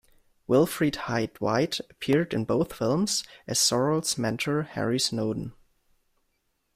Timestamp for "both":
2.43-2.73